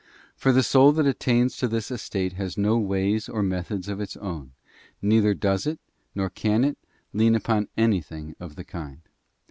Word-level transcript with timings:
For 0.35 0.51
the 0.51 0.63
soul 0.63 0.93
that 0.93 1.05
attains 1.05 1.57
to 1.57 1.67
this 1.67 1.91
estate 1.91 2.33
has 2.33 2.57
no 2.57 2.75
ways 2.79 3.29
or 3.29 3.43
methods 3.43 3.87
of 3.87 4.01
its 4.01 4.17
own, 4.17 4.53
neither 4.99 5.35
does 5.35 5.67
it, 5.67 5.79
nor 6.15 6.27
can 6.31 6.63
it, 6.63 6.79
lean 7.13 7.35
upon 7.35 7.67
anything 7.77 8.35
of 8.39 8.55
the 8.55 8.65
kind. 8.65 9.01